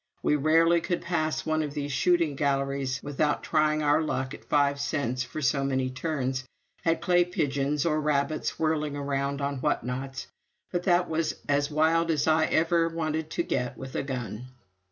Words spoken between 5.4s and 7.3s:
so many turns at clay